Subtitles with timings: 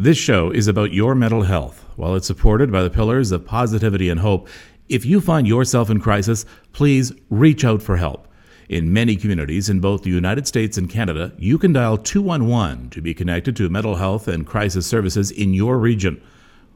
[0.00, 1.84] This show is about your mental health.
[1.96, 4.46] While it's supported by the pillars of positivity and hope,
[4.88, 8.28] if you find yourself in crisis, please reach out for help.
[8.68, 13.02] In many communities in both the United States and Canada, you can dial 211 to
[13.02, 16.22] be connected to mental health and crisis services in your region.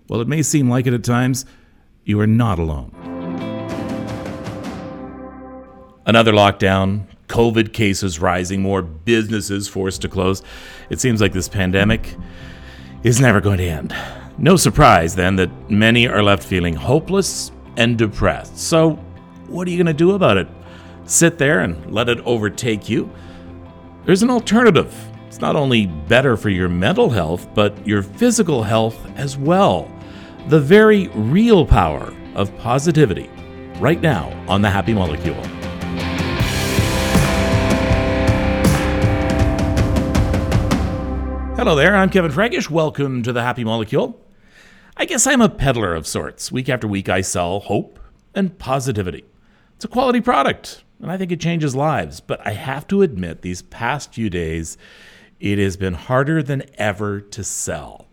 [0.09, 1.46] While it may seem like it at times,
[2.04, 2.91] you are not alone.
[6.04, 10.43] Another lockdown, COVID cases rising, more businesses forced to close.
[10.91, 12.16] It seems like this pandemic
[13.03, 13.95] is never going to end.
[14.39, 18.59] No surprise, then, that many are left feeling hopeless and depressed.
[18.59, 18.93] So,
[19.49, 20.49] what are you going to do about it?
[21.04, 23.11] Sit there and let it overtake you?
[24.04, 24.95] There's an alternative.
[25.29, 29.90] It's not only better for your mental health, but your physical health as well.
[30.48, 33.31] The very real power of positivity,
[33.78, 35.61] right now on The Happy Molecule.
[41.62, 42.69] Hello there, I'm Kevin Frankish.
[42.69, 44.20] Welcome to the Happy Molecule.
[44.97, 46.50] I guess I'm a peddler of sorts.
[46.50, 48.00] Week after week, I sell hope
[48.34, 49.25] and positivity.
[49.77, 52.19] It's a quality product, and I think it changes lives.
[52.19, 54.77] But I have to admit, these past few days,
[55.39, 58.09] it has been harder than ever to sell.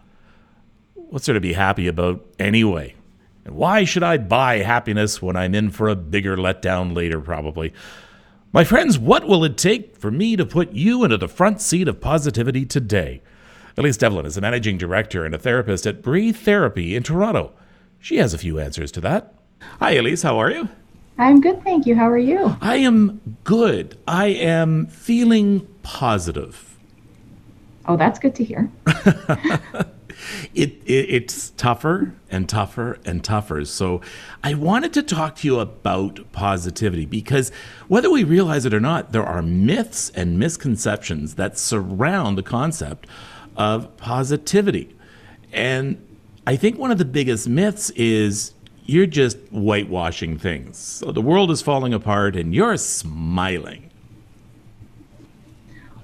[0.93, 2.93] What's there to be happy about anyway?
[3.45, 7.73] And why should I buy happiness when I'm in for a bigger letdown later, probably?
[8.53, 11.87] My friends, what will it take for me to put you into the front seat
[11.87, 13.23] of positivity today?
[13.77, 17.51] Elise Devlin is a managing director and a therapist at Breathe Therapy in Toronto.
[17.99, 19.33] She has a few answers to that.
[19.79, 20.23] Hi, Elise.
[20.23, 20.69] How are you?
[21.17, 21.95] I'm good, thank you.
[21.95, 22.55] How are you?
[22.61, 23.97] I am good.
[24.07, 26.77] I am feeling positive.
[27.85, 28.69] Oh, that's good to hear.
[30.53, 33.65] it, it, it's tougher and tougher and tougher.
[33.65, 33.99] So
[34.43, 37.51] I wanted to talk to you about positivity because
[37.87, 43.07] whether we realize it or not, there are myths and misconceptions that surround the concept
[43.59, 44.95] of positivity.
[45.51, 46.03] And
[46.47, 48.53] I think one of the biggest myths is
[48.85, 50.77] you're just whitewashing things.
[50.77, 53.91] So the world is falling apart and you're smiling.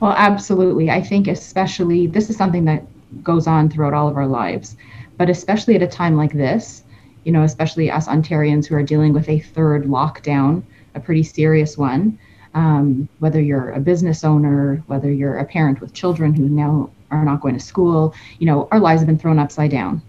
[0.02, 0.92] Well, absolutely.
[0.92, 2.84] I think, especially, this is something that
[3.24, 4.76] goes on throughout all of our lives,
[5.18, 6.84] but especially at a time like this,
[7.24, 10.62] you know, especially us Ontarians who are dealing with a third lockdown,
[10.94, 12.20] a pretty serious one.
[12.54, 17.26] Um, whether you're a business owner, whether you're a parent with children who now are
[17.26, 18.14] not going to school.
[18.40, 20.02] You know, our lives have been thrown upside down.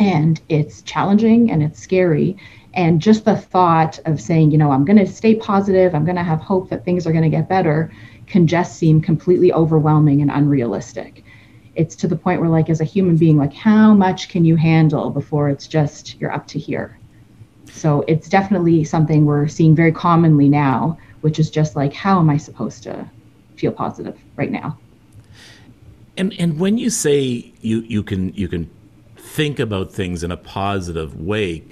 [0.00, 2.36] And it's challenging and it's scary.
[2.74, 6.16] And just the thought of saying, you know, I'm going to stay positive, I'm going
[6.16, 7.92] to have hope that things are going to get better,
[8.26, 11.22] can just seem completely overwhelming and unrealistic.
[11.74, 14.56] It's to the point where, like, as a human being, like, how much can you
[14.56, 16.98] handle before it's just you're up to here?
[17.70, 22.30] So it's definitely something we're seeing very commonly now, which is just like, how am
[22.30, 23.08] I supposed to
[23.56, 24.78] feel positive right now?
[26.16, 28.70] And and when you say you you can you can
[29.16, 31.64] think about things in a positive way,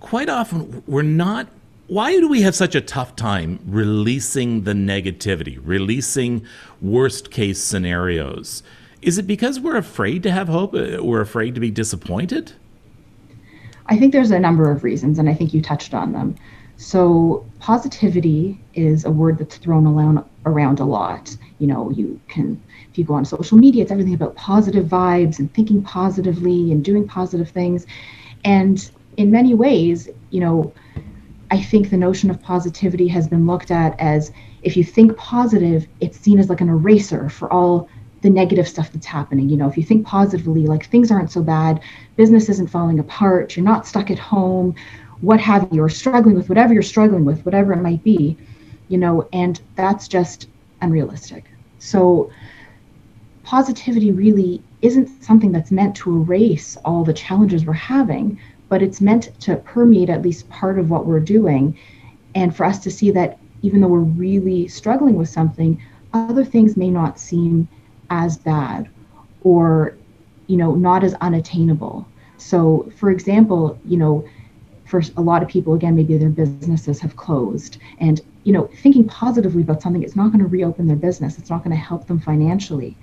[0.00, 1.48] quite often we're not
[1.90, 6.46] why do we have such a tough time releasing the negativity, releasing
[6.80, 8.62] worst case scenarios?
[9.02, 10.72] Is it because we're afraid to have hope?
[10.72, 12.52] Uh, we're afraid to be disappointed?
[13.86, 16.36] I think there's a number of reasons, and I think you touched on them.
[16.76, 21.36] So, positivity is a word that's thrown around, around a lot.
[21.58, 25.38] You know, you can, if you go on social media, it's everything about positive vibes
[25.38, 27.86] and thinking positively and doing positive things.
[28.44, 30.72] And in many ways, you know,
[31.50, 35.86] I think the notion of positivity has been looked at as if you think positive,
[36.00, 37.88] it's seen as like an eraser for all
[38.22, 39.48] the negative stuff that's happening.
[39.48, 41.80] You know, if you think positively, like things aren't so bad,
[42.16, 44.74] business isn't falling apart, you're not stuck at home,
[45.20, 48.36] what have you, or struggling with whatever you're struggling with, whatever it might be,
[48.90, 50.48] you know, and that's just
[50.82, 51.44] unrealistic.
[51.78, 52.30] So,
[53.44, 59.00] positivity really isn't something that's meant to erase all the challenges we're having, but it's
[59.00, 61.78] meant to permeate at least part of what we're doing.
[62.34, 65.80] And for us to see that even though we're really struggling with something,
[66.12, 67.68] other things may not seem
[68.10, 68.88] as bad
[69.42, 69.96] or,
[70.48, 72.06] you know, not as unattainable.
[72.38, 74.24] So, for example, you know,
[74.90, 79.06] for a lot of people again maybe their businesses have closed and you know thinking
[79.06, 81.38] positively about something it's not going to reopen their business.
[81.38, 82.96] It's not going to help them financially.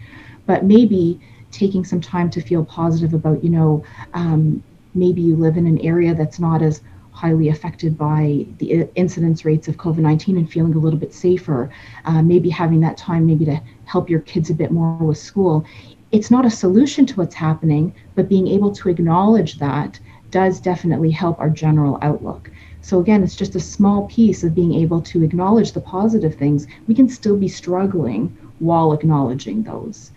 [0.45, 1.19] But maybe
[1.51, 4.63] taking some time to feel positive about you know um,
[4.94, 6.81] maybe you live in an area that's not as
[7.12, 11.72] highly affected by the incidence rates of covid-19 and feeling a little bit safer
[12.06, 15.66] uh, maybe having that time maybe to help your kids a bit more with school.
[16.12, 20.00] It's not a solution to what's happening but being able to acknowledge that
[20.30, 22.51] does definitely help our general outlook.
[22.88, 26.68] So, again, it's just a small piece of being able to acknowledge the positive things.
[26.88, 28.30] We can still be struggling
[28.60, 30.13] while acknowledging those.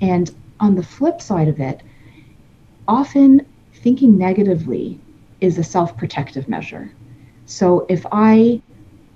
[0.00, 1.82] And on the flip side of it,
[2.86, 5.00] often thinking negatively
[5.40, 6.92] is a self protective measure.
[7.46, 8.62] So if I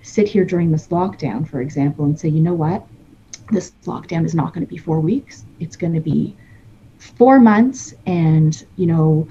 [0.02, 2.84] sit here during this lockdown, for example, and say, you know what,
[3.52, 6.34] this lockdown is not going to be four weeks, it's going to be
[6.98, 9.28] four months, and, you know,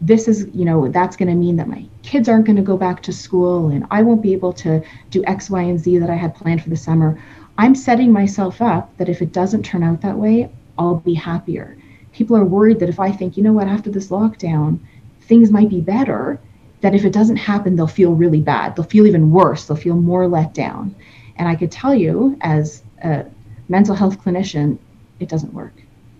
[0.00, 2.76] this is, you know, that's going to mean that my kids aren't going to go
[2.76, 6.10] back to school and I won't be able to do X, Y, and Z that
[6.10, 7.20] I had planned for the summer.
[7.58, 11.76] I'm setting myself up that if it doesn't turn out that way, I'll be happier.
[12.12, 14.78] People are worried that if I think, you know what, after this lockdown,
[15.22, 16.40] things might be better,
[16.80, 18.74] that if it doesn't happen, they'll feel really bad.
[18.74, 19.66] They'll feel even worse.
[19.66, 20.94] They'll feel more let down.
[21.36, 23.26] And I could tell you, as a
[23.68, 24.78] mental health clinician,
[25.20, 25.74] it doesn't work.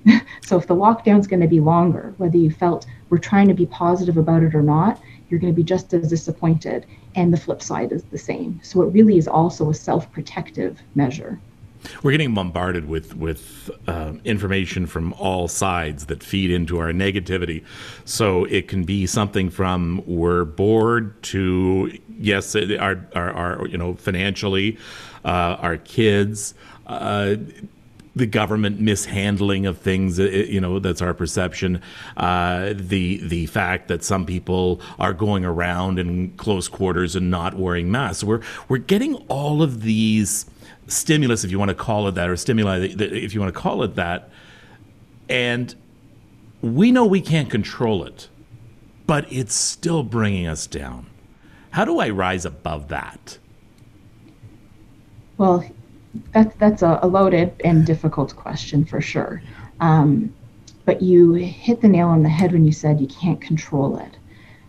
[0.42, 3.66] so if the lockdown's going to be longer, whether you felt we're trying to be
[3.66, 5.00] positive about it or not,
[5.30, 6.86] you're going to be just as disappointed.
[7.14, 8.60] And the flip side is the same.
[8.62, 11.40] So it really is also a self protective measure.
[12.02, 17.64] We're getting bombarded with with uh, information from all sides that feed into our negativity.
[18.04, 23.94] So it can be something from we're bored to yes, our our, our you know
[23.94, 24.78] financially,
[25.24, 26.54] uh, our kids.
[26.86, 27.36] Uh,
[28.16, 31.80] the government mishandling of things, uh, you know, that's our perception.
[32.16, 37.54] Uh, the the fact that some people are going around in close quarters and not
[37.54, 38.24] wearing masks.
[38.24, 40.46] We're we're getting all of these
[40.88, 43.82] stimulus, if you want to call it that, or stimuli, if you want to call
[43.82, 44.30] it that,
[45.28, 45.74] and
[46.60, 48.28] we know we can't control it,
[49.06, 51.06] but it's still bringing us down.
[51.70, 53.38] How do I rise above that?
[55.38, 55.64] Well,
[56.32, 59.42] that's that's a, a loaded and difficult question for sure.
[59.80, 60.34] Um,
[60.84, 64.16] but you hit the nail on the head when you said you can't control it.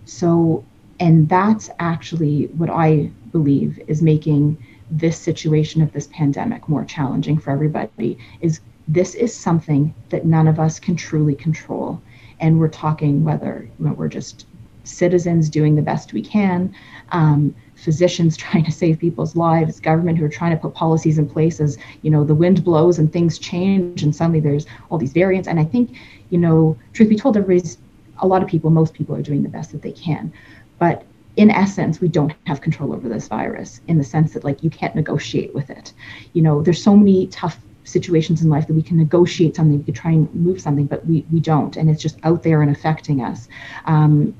[0.05, 0.63] So,
[0.99, 4.57] and that's actually what I believe is making
[4.89, 8.17] this situation of this pandemic more challenging for everybody.
[8.41, 12.01] Is this is something that none of us can truly control,
[12.39, 14.45] and we're talking whether you know, we're just
[14.83, 16.73] citizens doing the best we can.
[17.11, 21.27] Um, physicians trying to save people's lives, government who are trying to put policies in
[21.27, 25.13] place as you know the wind blows and things change, and suddenly there's all these
[25.13, 25.47] variants.
[25.47, 25.95] And I think,
[26.29, 27.77] you know, truth be told, everybody's
[28.19, 30.31] a lot of people, most people are doing the best that they can,
[30.77, 31.03] but
[31.37, 34.69] in essence, we don't have control over this virus in the sense that like you
[34.69, 35.93] can't negotiate with it.
[36.33, 39.83] You know, there's so many tough situations in life that we can negotiate something, we
[39.83, 42.71] could try and move something, but we we don't, and it's just out there and
[42.71, 43.47] affecting us.
[43.85, 44.35] Um,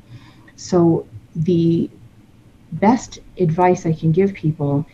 [0.56, 1.90] so the
[2.73, 4.85] best advice I can give people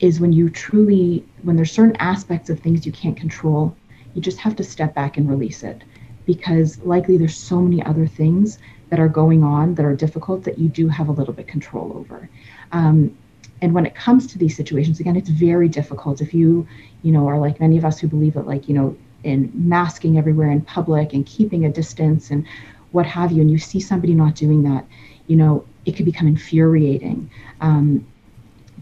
[0.00, 3.76] is when you truly, when there's certain aspects of things you can't control,
[4.14, 5.82] you just have to step back and release it
[6.26, 8.58] because likely there's so many other things
[8.90, 11.92] that are going on that are difficult that you do have a little bit control
[11.96, 12.28] over.
[12.72, 13.16] Um,
[13.60, 16.66] and when it comes to these situations, again, it's very difficult if you,
[17.02, 20.18] you know, are like many of us who believe that, like, you know, in masking
[20.18, 22.46] everywhere in public and keeping a distance and
[22.90, 24.84] what have you, and you see somebody not doing that,
[25.28, 27.30] you know, it could become infuriating.
[27.60, 28.06] Um,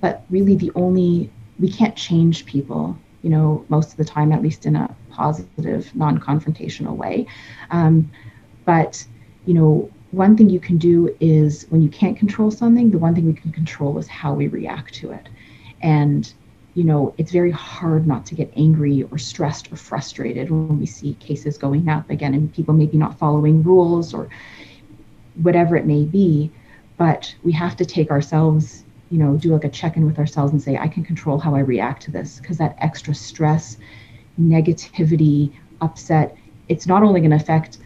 [0.01, 4.43] but really, the only, we can't change people, you know, most of the time, at
[4.43, 7.27] least in a positive, non confrontational way.
[7.71, 8.11] Um,
[8.65, 9.05] but,
[9.47, 13.15] you know, one thing you can do is when you can't control something, the one
[13.15, 15.29] thing we can control is how we react to it.
[15.83, 16.33] And,
[16.75, 20.87] you know, it's very hard not to get angry or stressed or frustrated when we
[20.87, 24.29] see cases going up again and people maybe not following rules or
[25.43, 26.51] whatever it may be
[27.01, 30.63] but we have to take ourselves you know do like a check-in with ourselves and
[30.63, 33.79] say i can control how i react to this because that extra stress
[34.41, 36.37] negativity upset
[36.69, 37.79] it's not only going to affect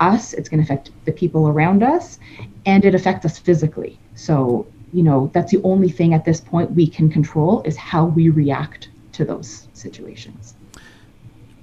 [0.00, 2.18] us it's going to affect the people around us
[2.66, 3.98] and it affects us physically.
[4.14, 8.04] So you know that's the only thing at this point we can control is how
[8.04, 10.54] we react to those situations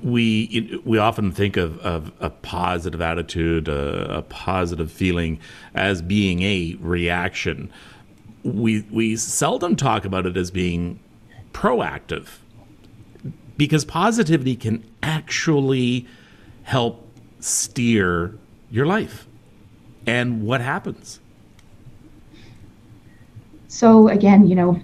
[0.02, 5.40] we we often think of, of a positive attitude, a, a, positive feeling
[5.76, 7.72] as being a reaction.
[8.44, 11.00] We we seldom talk about it as being
[11.52, 12.38] proactive,
[13.58, 16.08] because positivity can actually
[16.64, 17.06] help
[17.40, 18.38] steer
[18.72, 19.28] your life
[20.06, 21.20] and what happens.
[23.68, 24.80] So again, you know,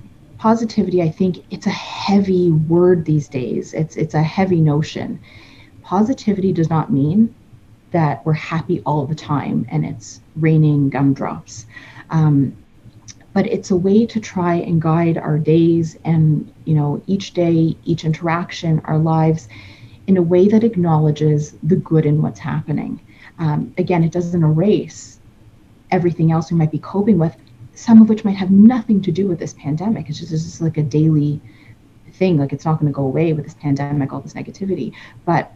[0.46, 3.74] positivity, I think it's a heavy word these days.
[3.74, 5.20] It's it's a heavy notion.
[5.82, 7.34] Positivity does not mean
[7.90, 11.66] that we're happy all the time and it's raining gumdrops.
[12.12, 12.56] Um,
[13.34, 17.76] but it's a way to try and guide our days and you know each day
[17.84, 19.50] each interaction our lives
[20.06, 23.02] in a way that acknowledges the good in what's happening
[23.40, 25.20] um, again it doesn't erase
[25.90, 27.36] everything else we might be coping with
[27.76, 30.10] some of which might have nothing to do with this pandemic.
[30.10, 31.42] It's just, it's just like a daily
[32.14, 32.38] thing.
[32.38, 34.94] Like it's not going to go away with this pandemic, all this negativity.
[35.26, 35.54] But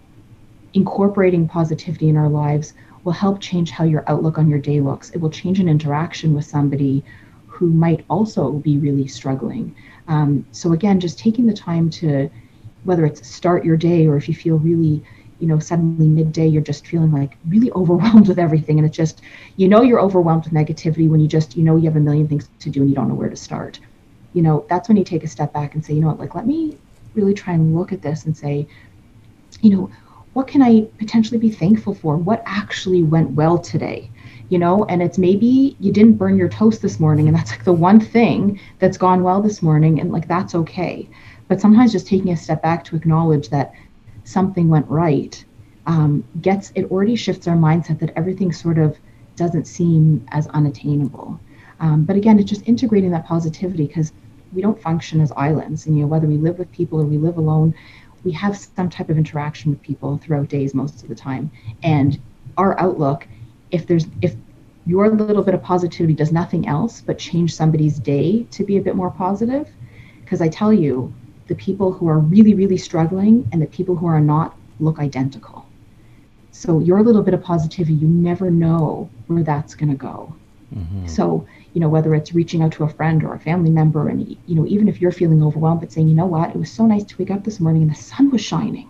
[0.73, 2.73] incorporating positivity in our lives
[3.03, 5.09] will help change how your outlook on your day looks.
[5.11, 7.03] It will change an interaction with somebody
[7.47, 9.75] who might also be really struggling.
[10.07, 12.29] Um, so again, just taking the time to,
[12.83, 15.03] whether it's start your day or if you feel really,
[15.39, 19.21] you know, suddenly midday you're just feeling like really overwhelmed with everything, and it's just,
[19.55, 22.27] you know, you're overwhelmed with negativity when you just, you know, you have a million
[22.27, 23.79] things to do and you don't know where to start.
[24.33, 26.35] You know, that's when you take a step back and say, you know what, like
[26.35, 26.77] let me
[27.15, 28.67] really try and look at this and say,
[29.61, 29.89] you know,
[30.33, 32.15] what can I potentially be thankful for?
[32.15, 34.09] What actually went well today?
[34.49, 37.63] You know, and it's maybe you didn't burn your toast this morning, and that's like
[37.63, 41.09] the one thing that's gone well this morning, and like that's okay.
[41.47, 43.73] But sometimes just taking a step back to acknowledge that
[44.29, 45.43] something went right
[45.85, 48.97] um, gets it already shifts our mindset that everything sort of
[49.35, 51.39] doesn't seem as unattainable.
[51.79, 54.11] Um, but again, it's just integrating that positivity because
[54.53, 57.17] we don't function as islands, and you know whether we live with people or we
[57.17, 57.73] live alone,
[58.23, 61.49] we have some type of interaction with people throughout days most of the time
[61.83, 62.19] and
[62.57, 63.27] our outlook
[63.71, 64.35] if there's if
[64.85, 68.81] your little bit of positivity does nothing else but change somebody's day to be a
[68.81, 69.69] bit more positive
[70.21, 71.13] because i tell you
[71.49, 75.65] the people who are really really struggling and the people who are not look identical.
[76.51, 80.33] So your little bit of positivity you never know where that's going to go.
[80.73, 81.07] Mm-hmm.
[81.07, 84.37] so you know whether it's reaching out to a friend or a family member and
[84.45, 86.51] you know even if you're feeling overwhelmed but saying you know what?
[86.51, 88.87] It was so nice to wake up this morning and the sun was shining.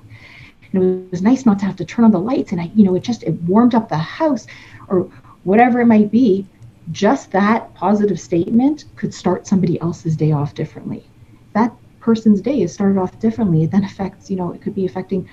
[0.74, 2.84] And it was nice not to have to turn on the lights and i you
[2.84, 4.46] know it just it warmed up the house
[4.90, 5.10] or
[5.46, 6.46] whatever it might be.
[6.92, 11.06] Just that positive statement could start somebody else's day off differently.
[11.54, 11.72] That
[12.10, 15.28] person's day is started off differently it then affects you know it could be affecting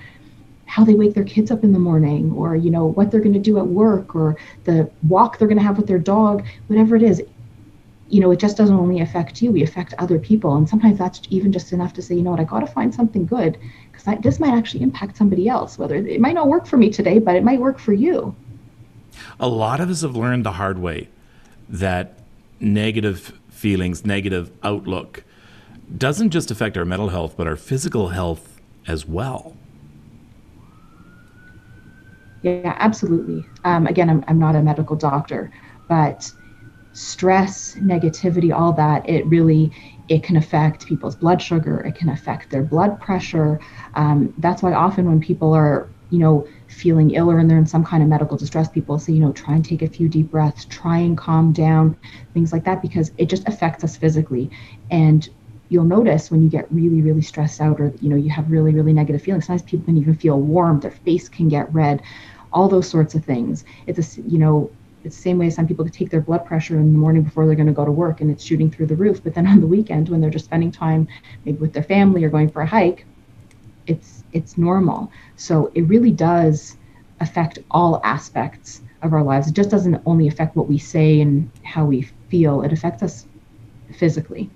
[0.65, 3.39] how they wake their kids up in the morning or you know what they're going
[3.41, 6.95] to do at work or the walk they're going to have with their dog whatever
[6.95, 7.23] it is
[8.09, 10.55] you know, it just doesn't only affect you, we affect other people.
[10.55, 12.93] And sometimes that's even just enough to say, you know what, I got to find
[12.93, 13.57] something good
[13.91, 15.77] because this might actually impact somebody else.
[15.77, 18.35] Whether it might not work for me today, but it might work for you.
[19.39, 21.09] A lot of us have learned the hard way
[21.67, 22.19] that
[22.59, 25.23] negative feelings, negative outlook
[25.95, 29.55] doesn't just affect our mental health, but our physical health as well.
[32.41, 33.47] Yeah, absolutely.
[33.63, 35.51] Um, again, I'm, I'm not a medical doctor,
[35.87, 36.31] but
[36.93, 39.71] stress, negativity, all that, it really
[40.09, 41.81] it can affect people's blood sugar.
[41.81, 43.59] It can affect their blood pressure.
[43.95, 47.83] Um, that's why often when people are you know feeling ill or they're in some
[47.83, 50.65] kind of medical distress people say you know try and take a few deep breaths
[50.65, 51.97] try and calm down
[52.33, 54.49] things like that because it just affects us physically
[54.89, 55.29] and
[55.69, 58.73] you'll notice when you get really really stressed out or you know you have really
[58.73, 62.01] really negative feelings sometimes people can even feel warm their face can get red
[62.53, 64.69] all those sorts of things it's a you know
[65.07, 67.55] it's the same way some people take their blood pressure in the morning before they're
[67.55, 69.23] going to go to work and it's shooting through the roof.
[69.23, 71.07] But then on the weekend, when they're just spending time
[71.45, 73.05] maybe with their family or going for a hike,
[73.87, 75.11] it's it's normal.
[75.37, 76.77] So it really does
[77.21, 79.47] affect all aspects of our lives.
[79.47, 82.61] It just doesn't only affect what we say and how we feel.
[82.61, 83.25] It affects us
[83.97, 84.49] physically.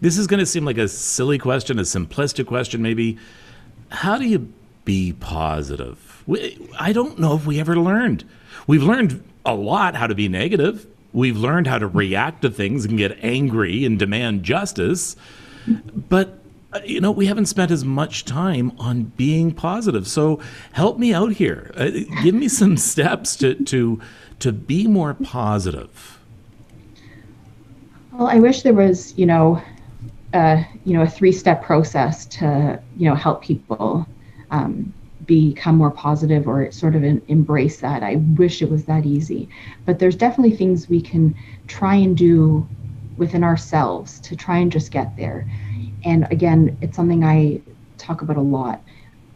[0.00, 3.18] This is going to seem like a silly question, a simplistic question, maybe.
[3.90, 4.52] How do you
[4.84, 6.24] be positive?
[6.78, 8.24] I don't know if we ever learned.
[8.66, 10.86] We've learned a lot how to be negative.
[11.12, 15.16] We've learned how to react to things and get angry and demand justice.
[15.66, 16.38] But
[16.70, 20.06] uh, you know, we haven't spent as much time on being positive.
[20.06, 20.38] So
[20.72, 21.72] help me out here.
[21.74, 21.90] Uh,
[22.22, 24.00] give me some steps to to
[24.40, 26.20] to be more positive.
[28.12, 29.62] Well, I wish there was, you know,
[30.34, 34.06] uh, you know, a three-step process to, you know, help people
[34.50, 34.92] um,
[35.26, 38.02] become more positive or sort of embrace that.
[38.02, 39.48] I wish it was that easy.
[39.84, 41.34] But there's definitely things we can
[41.66, 42.66] try and do
[43.16, 45.48] within ourselves to try and just get there.
[46.04, 47.60] And again, it's something I
[47.98, 48.82] talk about a lot.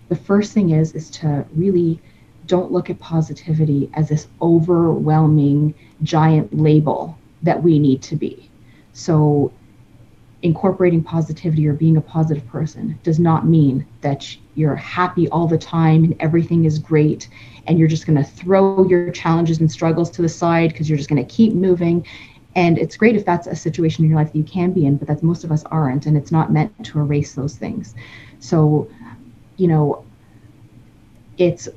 [0.08, 2.00] The first thing is is to really
[2.46, 8.50] don't look at positivity as this overwhelming giant label that we need to be.
[8.92, 9.52] So
[10.42, 15.58] incorporating positivity or being a positive person does not mean that you're happy all the
[15.58, 17.28] time and everything is great
[17.66, 20.98] and you're just going to throw your challenges and struggles to the side because you're
[20.98, 22.04] just going to keep moving.
[22.56, 24.96] And it's great if that's a situation in your life that you can be in
[24.96, 27.94] but that's most of us aren't and it's not meant to erase those things.
[28.40, 28.90] So
[29.56, 30.04] you know
[31.38, 31.68] it's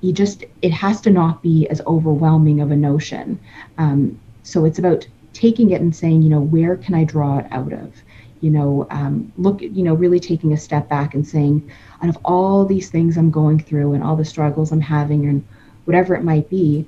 [0.00, 3.38] you just it has to not be as overwhelming of a notion.
[3.78, 7.46] Um, so it's about taking it and saying you know where can i draw it
[7.50, 7.92] out of
[8.40, 11.70] you know, um, look, you know, really taking a step back and saying,
[12.02, 15.44] out of all these things I'm going through and all the struggles I'm having and
[15.84, 16.86] whatever it might be,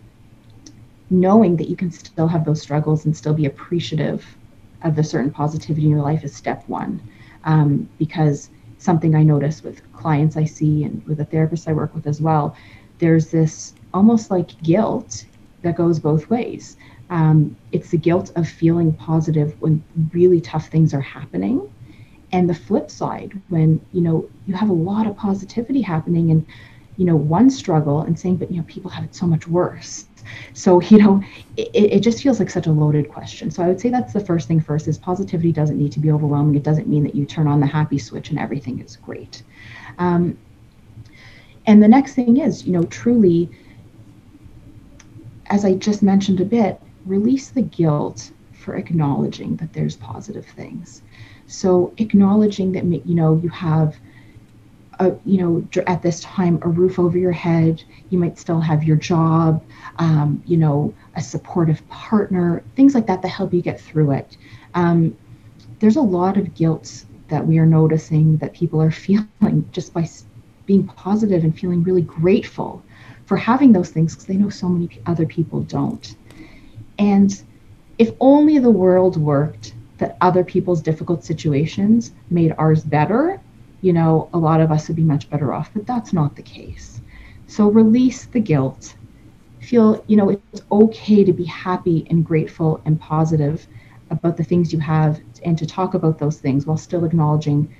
[1.10, 4.36] knowing that you can still have those struggles and still be appreciative
[4.82, 7.00] of the certain positivity in your life is step one.
[7.44, 11.94] Um, because something I notice with clients I see and with the therapists I work
[11.94, 12.56] with as well,
[12.98, 15.24] there's this almost like guilt
[15.62, 16.76] that goes both ways.
[17.10, 19.82] Um, it's the guilt of feeling positive when
[20.12, 21.70] really tough things are happening,
[22.32, 26.44] and the flip side when you know you have a lot of positivity happening and
[26.96, 30.06] you know one struggle and saying, but you know people have it so much worse.
[30.54, 31.22] So you know
[31.56, 33.50] it, it just feels like such a loaded question.
[33.50, 36.10] So I would say that's the first thing first is positivity doesn't need to be
[36.10, 36.56] overwhelming.
[36.56, 39.42] It doesn't mean that you turn on the happy switch and everything is great.
[39.98, 40.36] Um,
[41.66, 43.50] and the next thing is, you know, truly,
[45.46, 51.02] as I just mentioned a bit, release the guilt for acknowledging that there's positive things.
[51.46, 53.96] So acknowledging that, you know, you have,
[54.98, 58.82] a, you know, at this time, a roof over your head, you might still have
[58.82, 59.62] your job,
[59.98, 64.36] um, you know, a supportive partner, things like that that help you get through it.
[64.74, 65.16] Um,
[65.78, 70.08] there's a lot of guilt that we are noticing that people are feeling just by
[70.64, 72.82] being positive and feeling really grateful
[73.26, 76.16] for having those things because they know so many other people don't.
[76.98, 77.42] And
[77.98, 83.40] if only the world worked that other people's difficult situations made ours better,
[83.80, 86.42] you know, a lot of us would be much better off, but that's not the
[86.42, 87.00] case.
[87.46, 88.96] So release the guilt.
[89.60, 93.66] Feel, you know, it's okay to be happy and grateful and positive
[94.10, 97.74] about the things you have and to talk about those things while still acknowledging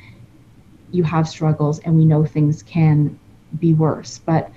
[0.91, 3.19] you have struggles and we know things can
[3.59, 4.51] be worse but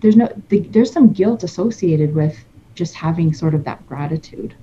[0.00, 2.44] there's no the, there's some guilt associated with
[2.82, 4.54] just having sort of that gratitude.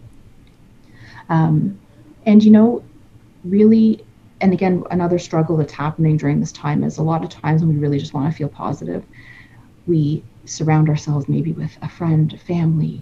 [1.30, 1.80] Um,
[2.26, 2.84] and you know
[3.46, 4.06] really
[4.42, 7.74] and again another struggle that's happening during this time is a lot of times when
[7.74, 9.06] we really just want to feel positive
[9.88, 13.02] we surround ourselves maybe with a friend family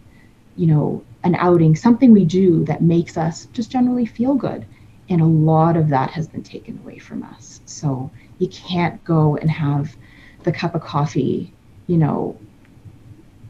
[0.56, 4.66] you know an outing something we do that makes us just generally feel good.
[5.10, 7.62] And a lot of that has been taken away from us.
[7.66, 9.96] So you can't go and have
[10.44, 11.54] the cup of coffee
[11.88, 12.38] you know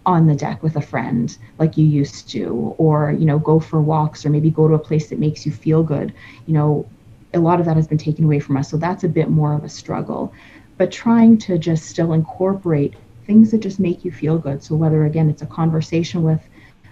[0.07, 3.81] on the deck with a friend like you used to or you know go for
[3.81, 6.13] walks or maybe go to a place that makes you feel good.
[6.47, 6.89] You know
[7.35, 9.53] a lot of that has been taken away from us so that's a bit more
[9.53, 10.33] of a struggle.
[10.77, 12.95] But trying to just still incorporate
[13.27, 14.63] things that just make you feel good.
[14.63, 16.41] So whether again it's a conversation with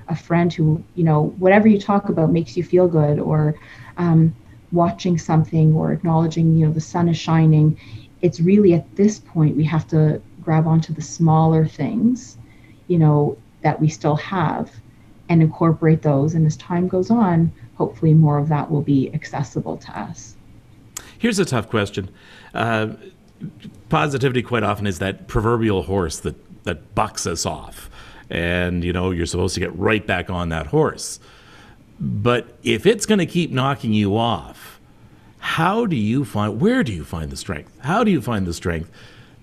[0.09, 3.55] a friend who you know whatever you talk about makes you feel good or
[3.97, 4.35] um,
[4.71, 7.77] watching something or acknowledging you know the sun is shining
[8.21, 12.37] it's really at this point we have to grab onto the smaller things
[12.87, 14.71] you know that we still have
[15.29, 16.35] and incorporate those.
[16.35, 20.35] And as time goes on hopefully more of that will be accessible to us.
[21.17, 22.09] Here's a tough question.
[22.53, 22.93] Uh,
[23.89, 27.89] positivity quite often is that proverbial horse that that bucks us off.
[28.29, 31.19] And you know you're supposed to get right back on that horse.
[31.99, 34.79] But if it's going to keep knocking you off,
[35.39, 37.71] how do you find, where do you find the strength?
[37.79, 38.91] How do you find the strength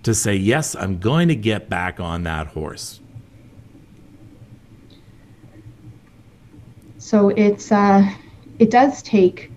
[0.02, 3.00] to say, yes, I'm going to get back on that horse?
[7.12, 8.10] So it's, uh,
[8.58, 9.52] it does take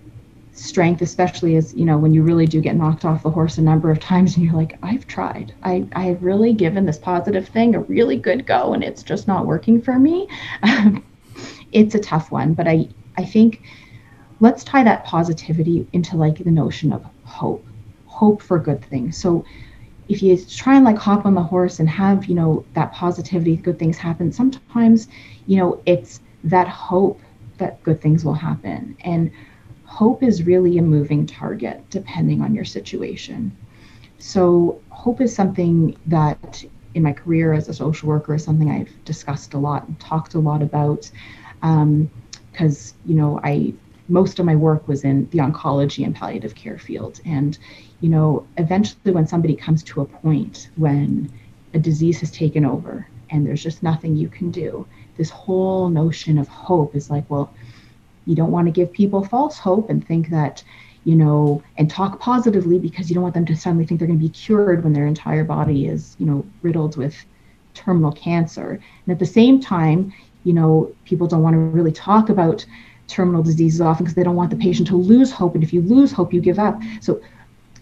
[0.52, 3.62] strength, especially as, you know, when you really do get knocked off the horse a
[3.62, 5.54] number of times and you're like, I've tried.
[5.62, 9.46] I, I've really given this positive thing a really good go and it's just not
[9.46, 10.28] working for me.
[11.72, 13.62] it's a tough one, but I I think
[14.40, 17.64] let's tie that positivity into like the notion of hope,
[18.04, 19.16] hope for good things.
[19.16, 19.46] So
[20.08, 23.56] if you try and like hop on the horse and have you know that positivity,
[23.56, 24.30] good things happen.
[24.30, 25.08] Sometimes
[25.46, 27.18] you know it's that hope
[27.58, 29.30] that good things will happen, and
[29.84, 33.56] hope is really a moving target depending on your situation.
[34.18, 36.64] So hope is something that
[36.94, 40.34] in my career as a social worker is something I've discussed a lot and talked
[40.34, 41.10] a lot about
[41.60, 43.74] because um, you know I
[44.08, 47.58] most of my work was in the oncology and palliative care field, and
[48.00, 51.30] you know eventually when somebody comes to a point when
[51.74, 54.86] a disease has taken over and there's just nothing you can do,
[55.16, 57.52] this whole notion of hope is like, well,
[58.26, 60.62] you don't want to give people false hope and think that
[61.06, 64.18] you know, and talk positively because you don't want them to suddenly think they're going
[64.18, 67.14] to be cured when their entire body is, you know, riddled with
[67.74, 68.70] terminal cancer.
[68.70, 70.12] And at the same time,
[70.42, 72.66] you know, people don't want to really talk about
[73.06, 75.54] terminal diseases often because they don't want the patient to lose hope.
[75.54, 76.76] And if you lose hope, you give up.
[77.00, 77.20] So,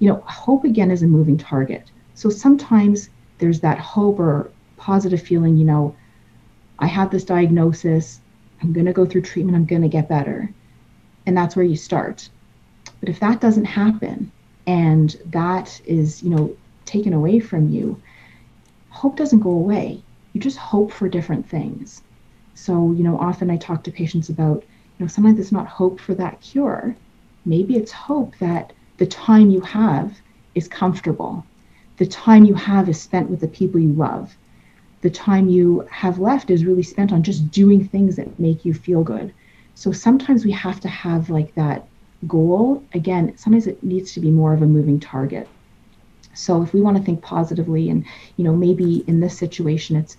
[0.00, 1.90] you know, hope again is a moving target.
[2.12, 5.94] So sometimes there's that hope or positive feeling, you know,
[6.78, 8.20] I have this diagnosis,
[8.62, 10.50] I'm going to go through treatment, I'm going to get better.
[11.26, 12.28] And that's where you start.
[13.00, 14.30] But if that doesn't happen
[14.66, 18.00] and that is, you know, taken away from you,
[18.90, 20.02] hope doesn't go away.
[20.32, 22.02] You just hope for different things.
[22.54, 24.62] So, you know, often I talk to patients about,
[24.98, 26.96] you know, sometimes it's not hope for that cure.
[27.44, 30.18] Maybe it's hope that the time you have
[30.54, 31.44] is comfortable.
[31.96, 34.36] The time you have is spent with the people you love.
[35.04, 38.72] The time you have left is really spent on just doing things that make you
[38.72, 39.34] feel good.
[39.74, 41.86] So sometimes we have to have like that
[42.26, 42.82] goal.
[42.94, 45.46] Again, sometimes it needs to be more of a moving target.
[46.32, 48.06] So if we want to think positively and
[48.38, 50.16] you know maybe in this situation it's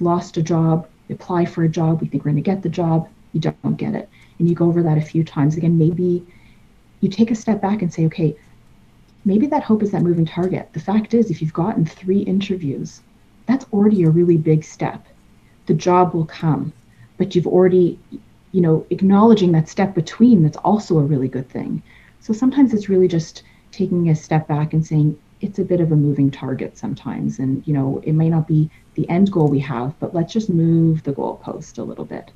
[0.00, 3.08] lost a job, apply for a job, we think we're going to get the job,
[3.32, 4.06] you don't get it.
[4.38, 6.26] And you go over that a few times again, maybe
[7.00, 8.36] you take a step back and say, okay,
[9.24, 10.68] maybe that hope is that moving target.
[10.74, 13.00] The fact is if you've gotten 3 interviews
[13.46, 15.06] that's already a really big step.
[15.66, 16.72] The job will come,
[17.16, 17.98] but you've already,
[18.52, 21.82] you know, acknowledging that step between, that's also a really good thing.
[22.20, 25.92] So sometimes it's really just taking a step back and saying, it's a bit of
[25.92, 27.38] a moving target sometimes.
[27.38, 30.48] And, you know, it may not be the end goal we have, but let's just
[30.48, 32.30] move the goalpost a little bit.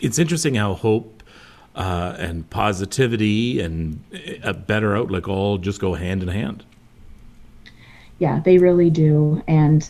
[0.00, 1.22] It's interesting how hope
[1.74, 4.02] uh, and positivity and
[4.42, 6.64] a better outlook all just go hand in hand
[8.18, 9.42] yeah, they really do.
[9.46, 9.88] And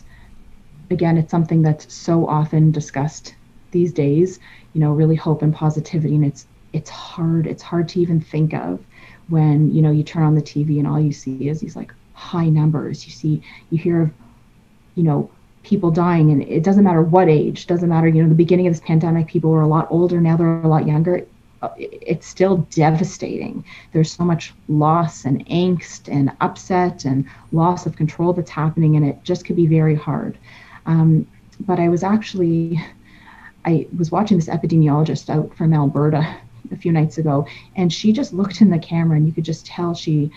[0.89, 3.35] again, it's something that's so often discussed
[3.71, 4.39] these days,
[4.73, 6.15] you know, really hope and positivity.
[6.15, 8.83] And it's it's hard, it's hard to even think of
[9.29, 11.93] when, you know, you turn on the TV and all you see is these like
[12.13, 13.05] high numbers.
[13.05, 14.11] You see, you hear of,
[14.95, 15.29] you know,
[15.63, 18.73] people dying and it doesn't matter what age, doesn't matter, you know, the beginning of
[18.73, 21.25] this pandemic, people were a lot older, now they're a lot younger
[21.77, 23.63] it's still devastating.
[23.91, 29.05] There's so much loss and angst and upset and loss of control that's happening, and
[29.05, 30.37] it just could be very hard.
[30.85, 31.27] Um,
[31.61, 32.79] but I was actually,
[33.65, 36.37] I was watching this epidemiologist out from Alberta
[36.71, 39.65] a few nights ago, and she just looked in the camera, and you could just
[39.65, 40.31] tell she,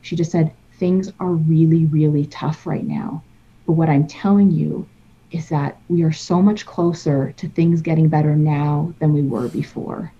[0.00, 3.22] she just said things are really, really tough right now.
[3.66, 4.88] But what I'm telling you
[5.30, 9.48] is that we are so much closer to things getting better now than we were
[9.48, 10.12] before.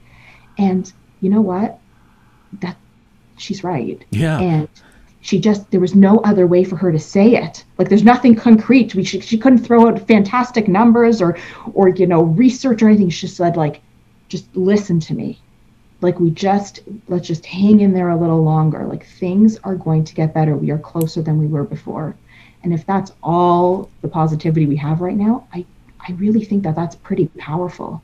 [0.59, 1.79] And you know what?
[2.61, 2.77] That
[3.37, 4.05] she's right.
[4.11, 4.39] Yeah.
[4.39, 4.69] And
[5.23, 7.65] she just there was no other way for her to say it.
[7.79, 8.95] Like there's nothing concrete.
[8.95, 11.39] We, she, she couldn't throw out fantastic numbers or
[11.75, 13.09] or you know research or anything.
[13.11, 13.81] She said like,
[14.29, 15.41] just listen to me.
[16.01, 18.85] Like we just let's just hang in there a little longer.
[18.85, 20.57] Like things are going to get better.
[20.57, 22.17] We are closer than we were before.
[22.65, 25.65] And if that's all the positivity we have right now, I
[26.01, 28.03] I really think that that's pretty powerful.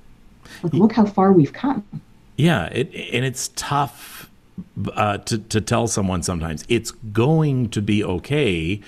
[0.63, 1.85] Like look how far we've come.
[2.39, 4.31] Yeah, it, and it's tough
[4.95, 8.81] uh, to to tell someone sometimes it's going to be okay,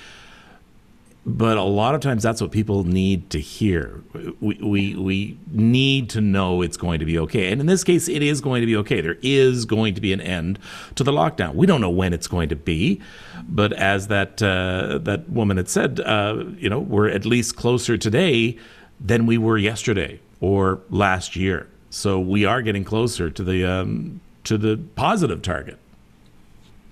[1.26, 4.04] but a lot of times that's what people need to hear.
[4.40, 8.08] We, we we need to know it's going to be okay, and in this case,
[8.08, 9.00] it is going to be okay.
[9.00, 10.60] There is going to be an end
[10.94, 11.56] to the lockdown.
[11.56, 13.00] We don't know when it's going to be,
[13.48, 17.98] but as that uh, that woman had said, uh, you know, we're at least closer
[17.98, 18.56] today
[19.00, 21.66] than we were yesterday or last year.
[21.90, 25.76] So we are getting closer to the um, to the positive target.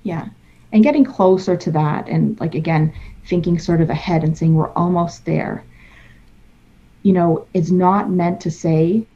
[0.03, 0.29] Yeah,
[0.73, 2.93] and getting closer to that, and like again,
[3.27, 5.65] thinking sort of ahead and saying we're almost there.
[7.05, 9.07] You know, it's not meant to say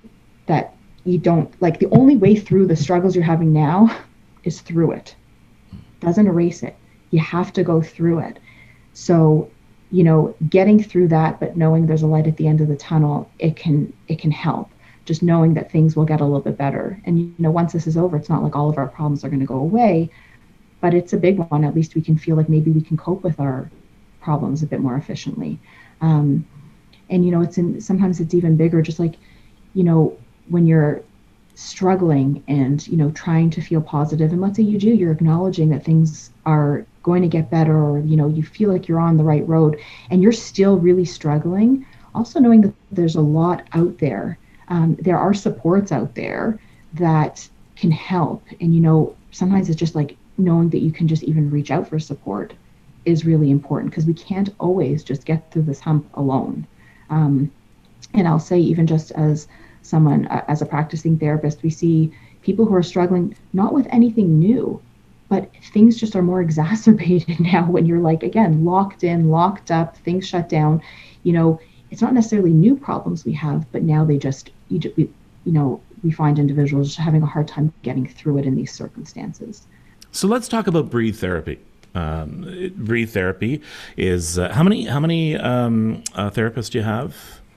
[0.47, 3.95] that you don't like the only way through the struggles you're having now
[4.45, 5.17] is through it.
[5.99, 6.77] Doesn't erase it.
[7.11, 8.39] You have to go through it.
[8.95, 9.51] So,
[9.91, 12.77] you know, getting through that, but knowing there's a light at the end of the
[12.77, 14.71] tunnel, it can it can help
[15.05, 17.01] just knowing that things will get a little bit better.
[17.05, 19.29] And you know, once this is over, it's not like all of our problems are
[19.29, 20.11] going to go away,
[20.81, 21.65] but it's a big one.
[21.65, 23.71] At least we can feel like maybe we can cope with our
[24.21, 25.59] problems a bit more efficiently.
[26.01, 26.47] Um,
[27.11, 28.81] and you know, it's in sometimes it's even bigger.
[28.83, 29.15] Just like,
[29.75, 30.17] you know,
[30.49, 31.03] when you're
[31.55, 35.69] struggling and you know trying to feel positive and let's say you do you're acknowledging
[35.69, 39.19] that things are going to get better or you know you feel like you're on
[39.19, 39.79] the right road
[40.11, 41.85] and you're still really struggling
[42.15, 44.39] also knowing that there's a lot out there
[44.73, 46.59] um, there are supports out there
[46.95, 48.43] that can help.
[48.59, 51.87] And, you know, sometimes it's just like knowing that you can just even reach out
[51.87, 52.55] for support
[53.05, 56.67] is really important because we can't always just get through this hump alone.
[57.11, 57.53] Um,
[58.15, 59.47] and I'll say, even just as
[59.83, 64.39] someone, uh, as a practicing therapist, we see people who are struggling not with anything
[64.39, 64.81] new,
[65.29, 69.99] but things just are more exacerbated now when you're like, again, locked in, locked up,
[69.99, 70.81] things shut down.
[71.25, 71.61] You know,
[71.93, 75.13] it's not necessarily new problems we have, but now they just you,
[75.45, 79.67] know we find individuals having a hard time getting through it in these circumstances.
[80.11, 81.61] So let's talk about breathe therapy.
[81.95, 83.61] Um, breathe therapy
[83.99, 87.15] is uh, how many how many um, uh, therapists do you have?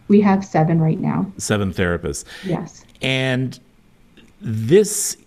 [0.09, 1.31] We have seven right now.
[1.37, 2.25] Seven therapists.
[2.43, 2.85] Yes.
[3.01, 3.57] And
[4.41, 5.17] this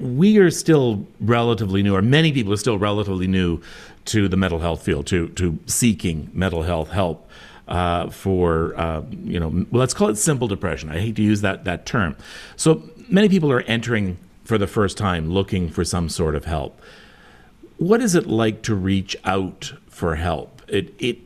[0.00, 3.60] we are still relatively new, or many people are still relatively new
[4.08, 7.28] to the mental health field, to to seeking mental health help
[7.68, 10.90] uh, for uh, you know let's call it simple depression.
[10.90, 12.16] I hate to use that that term.
[12.56, 16.80] So many people are entering for the first time looking for some sort of help.
[17.76, 20.62] What is it like to reach out for help?
[20.68, 21.18] It it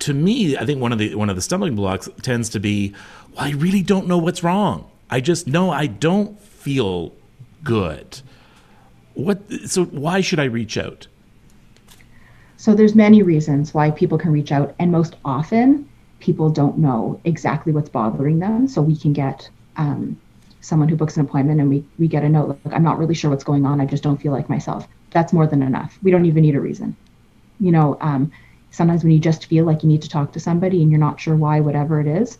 [0.00, 2.94] to me, I think one of the one of the stumbling blocks tends to be,
[3.34, 4.90] well, I really don't know what's wrong.
[5.10, 7.14] I just know I don't feel
[7.64, 8.20] good.
[9.14, 9.40] What?
[9.66, 11.06] So why should I reach out?
[12.58, 17.20] So there's many reasons why people can reach out, and most often people don't know
[17.24, 18.66] exactly what's bothering them.
[18.66, 20.20] So we can get um,
[20.60, 23.14] someone who books an appointment and we, we get a note like i'm not really
[23.14, 23.80] sure what's going on.
[23.80, 24.88] I just don't feel like myself.
[25.12, 25.98] That's more than enough.
[26.02, 26.96] We don't even need a reason.
[27.60, 28.32] You know um,
[28.72, 31.20] sometimes when you just feel like you need to talk to somebody and you're not
[31.20, 32.38] sure why whatever it is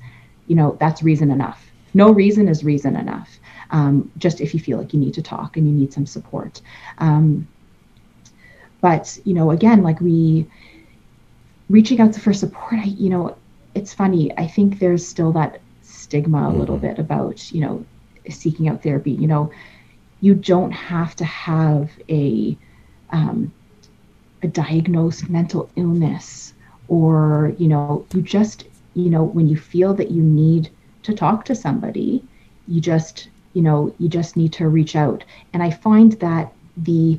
[0.48, 1.70] you know that's reason enough.
[1.94, 3.38] No reason is reason enough.
[3.70, 6.60] Um, just if you feel like you need to talk and you need some support.
[6.98, 7.46] Um,
[8.80, 10.46] but you know again like we
[11.68, 13.36] reaching out for support I, you know
[13.74, 16.86] it's funny i think there's still that stigma a little mm-hmm.
[16.86, 17.84] bit about you know
[18.30, 19.12] seeking out therapy.
[19.12, 19.52] You know,
[20.20, 22.56] you don't have to have a
[23.10, 23.52] um,
[24.42, 26.54] a diagnosed mental illness,
[26.88, 28.64] or you know, you just
[28.94, 30.70] you know when you feel that you need
[31.04, 32.24] to talk to somebody,
[32.66, 35.24] you just you know you just need to reach out.
[35.52, 37.18] And I find that the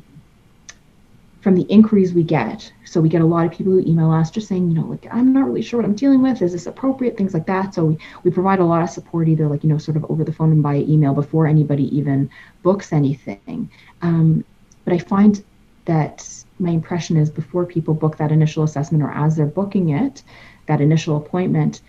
[1.40, 2.72] from the inquiries we get.
[2.84, 5.06] So we get a lot of people who email us just saying, you know, like
[5.10, 6.42] I'm not really sure what I'm dealing with.
[6.42, 7.16] Is this appropriate?
[7.16, 7.74] Things like that.
[7.74, 10.22] So we, we provide a lot of support either like, you know, sort of over
[10.22, 12.28] the phone and by email before anybody even
[12.62, 13.70] books anything.
[14.02, 14.44] Um,
[14.84, 15.42] but I find
[15.86, 20.22] that my impression is before people book that initial assessment or as they're booking it,
[20.66, 21.80] that initial appointment,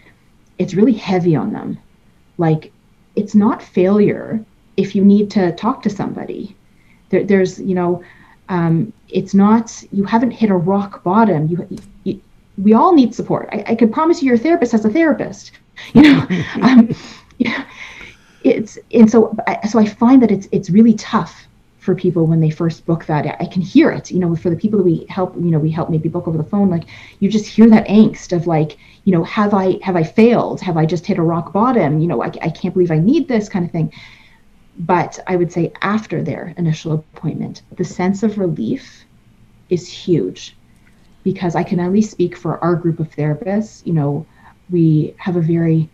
[0.57, 1.77] it's really heavy on them.
[2.37, 2.71] Like
[3.15, 4.43] it's not failure
[4.77, 6.55] if you need to talk to somebody.
[7.09, 8.01] There, there's, you know,
[8.49, 11.47] um, it's not you haven't hit a rock bottom.
[11.47, 11.67] You,
[12.03, 12.21] you
[12.57, 13.49] we all need support.
[13.51, 15.51] I, I, can promise you your therapist has a therapist
[15.93, 16.27] you know?
[16.61, 16.93] Um,
[17.37, 17.65] yeah,
[18.43, 19.35] it's and so
[19.69, 21.47] so i find that it's it's really tough
[21.79, 23.25] for people when they first book that.
[23.39, 25.71] I can hear it you know for the people that we help you know we
[25.71, 26.83] help maybe book over the phone like
[27.19, 30.61] you just hear that angst of like you know have i have i failed?
[30.61, 31.99] Have i just hit a rock bottom?
[31.99, 33.91] You know i, I can't believe i need this kind of thing
[34.77, 39.05] but I would say after their initial appointment, the sense of relief
[39.69, 40.55] is huge
[41.23, 43.85] because I can at least speak for our group of therapists.
[43.85, 44.25] You know,
[44.69, 45.89] we have a very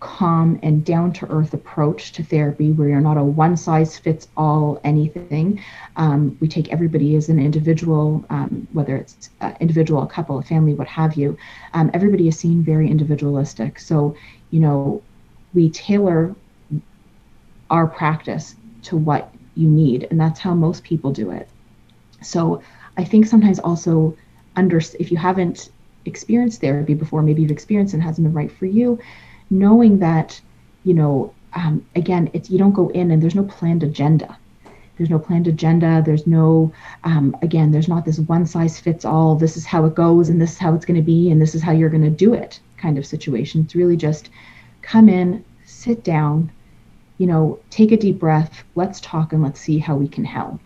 [0.00, 4.28] calm and down to earth approach to therapy where you're not a one size fits
[4.36, 5.58] all anything.
[5.96, 10.42] Um, we take everybody as an individual, um, whether it's uh, individual, a couple, a
[10.42, 11.38] family, what have you.
[11.72, 13.80] Um, everybody is seen very individualistic.
[13.80, 14.14] So,
[14.50, 15.02] you know,
[15.54, 16.36] we tailor
[17.74, 18.46] our practice
[18.82, 19.22] to what
[19.54, 21.48] you need and that's how most people do it.
[22.22, 22.62] So
[22.96, 24.16] i think sometimes also
[24.60, 25.58] under if you haven't
[26.04, 28.88] experienced therapy before maybe you've experienced and hasn't been right for you
[29.50, 30.40] knowing that
[30.84, 34.36] you know um, again it's you don't go in and there's no planned agenda.
[34.96, 36.02] There's no planned agenda.
[36.04, 39.94] There's no um, again there's not this one size fits all this is how it
[39.94, 42.04] goes and this is how it's going to be and this is how you're going
[42.04, 43.62] to do it kind of situation.
[43.62, 44.30] It's really just
[44.82, 46.50] come in sit down
[47.18, 50.60] you know, take a deep breath, let's talk and let's see how we can help.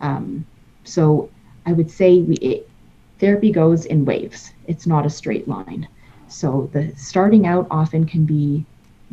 [0.00, 0.46] Um,
[0.84, 1.28] so
[1.66, 2.70] I would say we, it,
[3.18, 5.86] therapy goes in waves, it's not a straight line.
[6.28, 8.64] So the starting out often can be,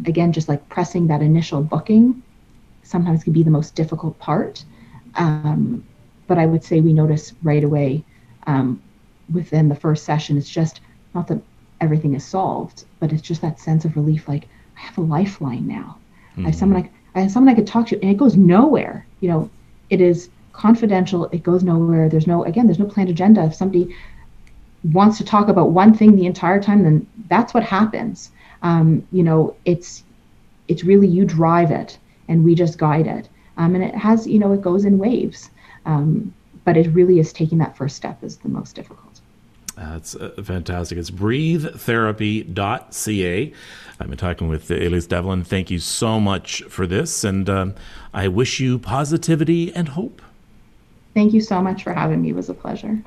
[0.05, 2.21] again, just like pressing that initial booking,
[2.83, 4.63] sometimes can be the most difficult part.
[5.15, 5.83] Um,
[6.27, 8.03] but I would say we notice right away
[8.45, 8.81] um,
[9.33, 10.79] within the first session, it's just
[11.13, 11.41] not that
[11.81, 14.47] everything is solved, but it's just that sense of relief like,
[14.77, 15.97] I have a lifeline now
[16.37, 16.45] Mm-hmm.
[16.45, 19.05] I have someone I, I have someone I could talk to, and it goes nowhere.
[19.19, 19.49] You know,
[19.89, 21.25] it is confidential.
[21.25, 22.09] It goes nowhere.
[22.09, 22.67] There's no again.
[22.67, 23.43] There's no planned agenda.
[23.43, 23.95] If somebody
[24.83, 28.31] wants to talk about one thing the entire time, then that's what happens.
[28.61, 30.03] Um, you know, it's
[30.67, 31.97] it's really you drive it,
[32.27, 33.29] and we just guide it.
[33.57, 35.49] Um, and it has, you know, it goes in waves.
[35.85, 39.06] Um, but it really is taking that first step is the most difficult.
[39.77, 40.97] That's uh, fantastic.
[40.97, 43.53] It's breathetherapy.ca.
[43.99, 45.43] I've been talking with Elise Devlin.
[45.43, 47.75] Thank you so much for this, and um,
[48.11, 50.23] I wish you positivity and hope.
[51.13, 52.29] Thank you so much for having me.
[52.29, 53.03] It was a pleasure.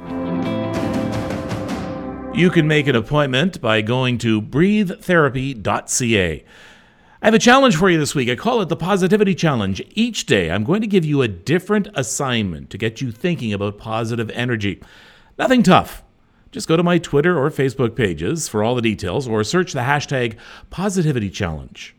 [2.32, 6.44] You can make an appointment by going to breathetherapy.ca.
[7.22, 8.30] I have a challenge for you this week.
[8.30, 9.82] I call it the Positivity Challenge.
[9.94, 13.76] Each day, I'm going to give you a different assignment to get you thinking about
[13.76, 14.80] positive energy.
[15.36, 16.04] Nothing tough.
[16.52, 19.80] Just go to my Twitter or Facebook pages for all the details or search the
[19.80, 20.36] hashtag
[20.68, 21.94] Positivity Challenge.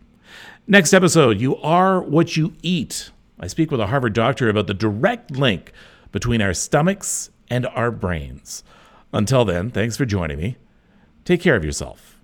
[0.68, 3.12] Next episode, you are what you eat.
[3.40, 5.72] I speak with a Harvard doctor about the direct link
[6.12, 8.64] between our stomachs and our brains.
[9.14, 10.58] Until then, thanks for joining me.
[11.26, 12.22] Take care of yourself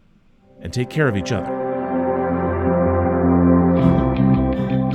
[0.61, 1.56] and take care of each other.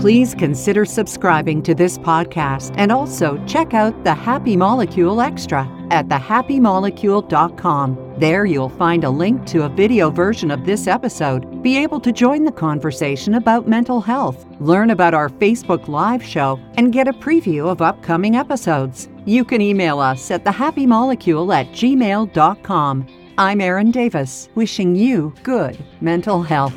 [0.03, 6.09] Please consider subscribing to this podcast and also check out the Happy Molecule Extra at
[6.09, 8.15] thehappymolecule.com.
[8.19, 12.11] There you'll find a link to a video version of this episode, be able to
[12.11, 17.13] join the conversation about mental health, learn about our Facebook Live show, and get a
[17.13, 19.09] preview of upcoming episodes.
[19.25, 23.07] You can email us at thehappymolecule at gmail.com.
[23.39, 26.75] I'm Erin Davis, wishing you good mental health.